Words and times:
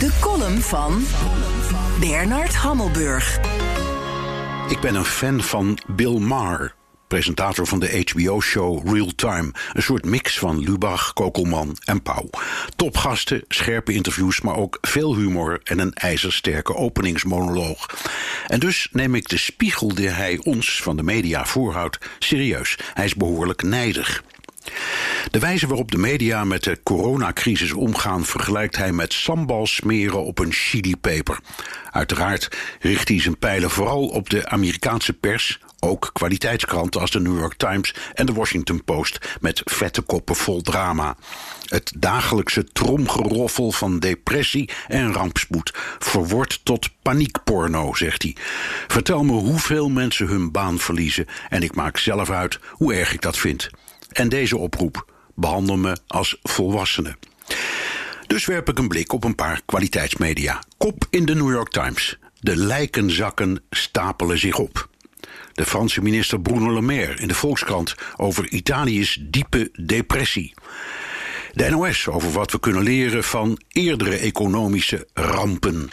De 0.00 0.18
column 0.20 0.60
van 0.60 1.04
Bernard 2.00 2.54
Hammelburg. 2.54 3.38
Ik 4.68 4.80
ben 4.80 4.94
een 4.94 5.04
fan 5.04 5.42
van 5.42 5.78
Bill 5.86 6.18
Maher, 6.18 6.74
presentator 7.08 7.66
van 7.66 7.80
de 7.80 8.04
HBO-show 8.04 8.92
Real 8.94 9.12
Time. 9.14 9.52
Een 9.72 9.82
soort 9.82 10.04
mix 10.04 10.38
van 10.38 10.58
Lubach, 10.58 11.12
Kokelman 11.12 11.76
en 11.84 12.02
Pauw. 12.02 12.30
Topgasten, 12.76 13.44
scherpe 13.48 13.92
interviews, 13.92 14.40
maar 14.40 14.56
ook 14.56 14.78
veel 14.80 15.16
humor 15.16 15.60
en 15.64 15.78
een 15.78 15.94
ijzersterke 15.94 16.74
openingsmonoloog. 16.74 17.86
En 18.46 18.60
dus 18.60 18.88
neem 18.92 19.14
ik 19.14 19.28
de 19.28 19.38
spiegel 19.38 19.94
die 19.94 20.08
hij 20.08 20.40
ons 20.42 20.82
van 20.82 20.96
de 20.96 21.02
media 21.02 21.46
voorhoudt 21.46 21.98
serieus. 22.18 22.78
Hij 22.94 23.04
is 23.04 23.14
behoorlijk 23.14 23.62
nijdig. 23.62 24.22
De 25.30 25.38
wijze 25.38 25.66
waarop 25.66 25.90
de 25.90 25.98
media 25.98 26.44
met 26.44 26.64
de 26.64 26.80
coronacrisis 26.82 27.72
omgaan 27.72 28.24
vergelijkt 28.24 28.76
hij 28.76 28.92
met 28.92 29.12
sambal 29.12 29.66
smeren 29.66 30.24
op 30.24 30.38
een 30.38 30.52
chilipeper. 30.52 31.38
Uiteraard 31.90 32.56
richt 32.80 33.08
hij 33.08 33.20
zijn 33.20 33.38
pijlen 33.38 33.70
vooral 33.70 34.06
op 34.06 34.30
de 34.30 34.48
Amerikaanse 34.48 35.12
pers, 35.12 35.60
ook 35.80 36.10
kwaliteitskranten 36.12 37.00
als 37.00 37.10
de 37.10 37.20
New 37.20 37.38
York 37.38 37.54
Times 37.54 37.94
en 38.14 38.26
de 38.26 38.32
Washington 38.32 38.84
Post 38.84 39.36
met 39.40 39.60
vette 39.64 40.00
koppen 40.00 40.36
vol 40.36 40.60
drama. 40.62 41.16
Het 41.68 41.92
dagelijkse 41.96 42.64
tromgeroffel 42.64 43.72
van 43.72 43.98
depressie 43.98 44.70
en 44.86 45.12
rampspoed 45.12 45.74
verwordt 45.98 46.60
tot 46.62 46.88
paniekporno, 47.02 47.94
zegt 47.94 48.22
hij. 48.22 48.36
Vertel 48.88 49.24
me 49.24 49.32
hoeveel 49.32 49.88
mensen 49.88 50.26
hun 50.26 50.50
baan 50.50 50.78
verliezen 50.78 51.26
en 51.48 51.62
ik 51.62 51.74
maak 51.74 51.96
zelf 51.98 52.30
uit 52.30 52.58
hoe 52.68 52.94
erg 52.94 53.12
ik 53.12 53.22
dat 53.22 53.38
vind. 53.38 53.70
En 54.12 54.28
deze 54.28 54.56
oproep: 54.56 55.09
behandel 55.40 55.76
me 55.76 55.96
als 56.06 56.38
volwassene. 56.42 57.16
Dus 58.26 58.46
werp 58.46 58.68
ik 58.68 58.78
een 58.78 58.88
blik 58.88 59.12
op 59.12 59.24
een 59.24 59.34
paar 59.34 59.60
kwaliteitsmedia. 59.66 60.62
Kop 60.76 61.06
in 61.10 61.24
de 61.24 61.34
New 61.34 61.50
York 61.50 61.70
Times. 61.70 62.18
De 62.40 62.56
lijkenzakken 62.56 63.62
stapelen 63.70 64.38
zich 64.38 64.58
op. 64.58 64.88
De 65.52 65.66
Franse 65.66 66.02
minister 66.02 66.40
Bruno 66.40 66.72
Le 66.72 66.80
Maire 66.80 67.14
in 67.14 67.28
de 67.28 67.34
Volkskrant 67.34 67.94
over 68.16 68.48
Italië's 68.48 69.18
diepe 69.22 69.70
depressie. 69.72 70.54
De 71.52 71.70
NOS 71.70 72.08
over 72.08 72.30
wat 72.30 72.52
we 72.52 72.60
kunnen 72.60 72.82
leren 72.82 73.24
van 73.24 73.60
eerdere 73.68 74.16
economische 74.16 75.08
rampen. 75.14 75.88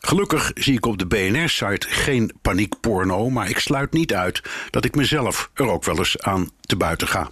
Gelukkig 0.00 0.50
zie 0.54 0.74
ik 0.74 0.86
op 0.86 0.98
de 0.98 1.06
BNR-site 1.06 1.86
geen 1.90 2.32
paniekporno, 2.42 3.30
maar 3.30 3.48
ik 3.48 3.58
sluit 3.58 3.92
niet 3.92 4.14
uit 4.14 4.42
dat 4.70 4.84
ik 4.84 4.94
mezelf 4.94 5.50
er 5.54 5.68
ook 5.68 5.84
wel 5.84 5.98
eens 5.98 6.20
aan 6.20 6.50
te 6.60 6.76
buiten 6.76 7.08
ga. 7.08 7.30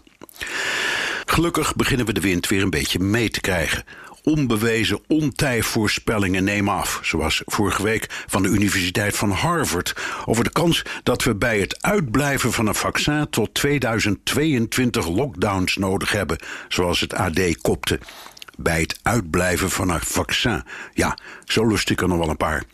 Gelukkig 1.36 1.74
beginnen 1.74 2.06
we 2.06 2.12
de 2.12 2.20
wind 2.20 2.48
weer 2.48 2.62
een 2.62 2.70
beetje 2.70 2.98
mee 2.98 3.30
te 3.30 3.40
krijgen. 3.40 3.84
Onbewezen 4.22 5.00
ontijvoorspellingen 5.08 6.44
nemen 6.44 6.74
af, 6.74 7.00
zoals 7.02 7.42
vorige 7.44 7.82
week 7.82 8.06
van 8.26 8.42
de 8.42 8.48
Universiteit 8.48 9.16
van 9.16 9.30
Harvard, 9.30 9.94
over 10.24 10.44
de 10.44 10.52
kans 10.52 10.82
dat 11.02 11.22
we 11.24 11.34
bij 11.34 11.60
het 11.60 11.82
uitblijven 11.82 12.52
van 12.52 12.66
een 12.66 12.74
vaccin 12.74 13.26
tot 13.30 13.54
2022 13.54 15.08
lockdowns 15.08 15.76
nodig 15.76 16.12
hebben, 16.12 16.38
zoals 16.68 17.00
het 17.00 17.14
AD 17.14 17.60
kopte. 17.60 17.98
Bij 18.56 18.80
het 18.80 18.98
uitblijven 19.02 19.70
van 19.70 19.90
een 19.90 20.00
vaccin. 20.00 20.62
Ja, 20.94 21.18
zo 21.44 21.66
lust 21.66 21.90
ik 21.90 22.00
er 22.00 22.08
nog 22.08 22.18
wel 22.18 22.28
een 22.28 22.36
paar. 22.36 22.64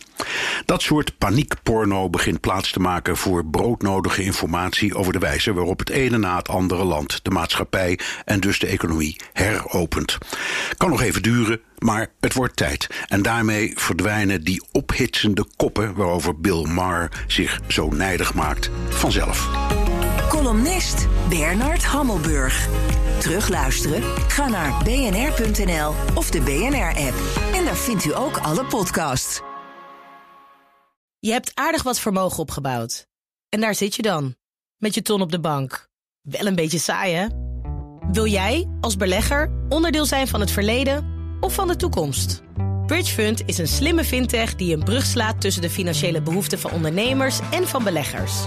Dat 0.65 0.83
soort 0.83 1.19
paniekporno 1.19 2.11
begint 2.11 2.41
plaats 2.41 2.73
te 2.73 2.81
maken 2.81 3.17
voor 3.17 3.45
broodnodige 3.47 4.23
informatie 4.23 4.95
over 4.95 5.13
de 5.13 5.19
wijze 5.19 5.53
waarop 5.53 5.79
het 5.79 5.91
ene 5.91 6.19
na 6.19 6.37
het 6.37 6.49
andere 6.49 6.85
land 6.85 7.21
de 7.25 7.31
maatschappij 7.31 7.99
en 8.25 8.41
dus 8.41 8.59
de 8.59 8.67
economie 8.67 9.17
heropent. 9.33 10.19
Kan 10.77 10.91
nog 10.91 11.03
even 11.03 11.23
duren, 11.23 11.61
maar 11.79 12.11
het 12.21 12.35
wordt 12.35 12.57
tijd. 12.57 12.87
En 13.09 13.23
daarmee 13.23 13.73
verdwijnen 13.75 14.45
die 14.45 14.63
ophitsende 14.73 15.47
koppen 15.57 15.95
waarover 15.95 16.41
Bill 16.41 16.67
Maher 16.67 17.25
zich 17.27 17.61
zo 17.69 17.89
nijdig 17.89 18.35
maakt 18.35 18.71
vanzelf. 18.89 19.72
Columnist 20.53 21.07
Bernard 21.29 21.85
Hammelburg. 21.85 22.69
Terugluisteren? 23.19 24.03
Ga 24.29 24.49
naar 24.49 24.83
bnr.nl 24.85 25.95
of 26.15 26.31
de 26.31 26.41
BNR-app. 26.41 27.15
En 27.55 27.65
daar 27.65 27.77
vindt 27.77 28.05
u 28.05 28.15
ook 28.15 28.37
alle 28.37 28.65
podcasts. 28.65 29.41
Je 31.19 31.31
hebt 31.31 31.51
aardig 31.55 31.83
wat 31.83 31.99
vermogen 31.99 32.39
opgebouwd. 32.39 33.07
En 33.49 33.61
daar 33.61 33.75
zit 33.75 33.95
je 33.95 34.03
dan, 34.03 34.37
met 34.77 34.95
je 34.95 35.03
ton 35.03 35.21
op 35.21 35.31
de 35.31 35.41
bank. 35.41 35.89
Wel 36.21 36.47
een 36.47 36.55
beetje 36.55 36.79
saai, 36.79 37.15
hè? 37.15 37.27
Wil 38.11 38.27
jij, 38.27 38.69
als 38.81 38.97
belegger, 38.97 39.51
onderdeel 39.69 40.07
zijn 40.07 40.29
van 40.29 40.41
het 40.41 40.51
verleden 40.51 41.07
of 41.41 41.55
van 41.55 41.69
de 41.69 41.77
toekomst? 41.77 42.43
Bridgefund 42.87 43.43
is 43.47 43.59
een 43.59 43.69
slimme 43.69 44.05
fintech 44.05 44.57
die 44.57 44.77
een 44.77 44.85
brug 44.85 45.05
slaat 45.05 45.41
tussen 45.41 45.63
de 45.63 45.71
financiële 45.71 46.23
behoeften 46.23 46.59
van 46.59 46.71
ondernemers 46.71 47.41
en 47.51 47.69
van 47.69 47.85
beleggers. 47.85 48.47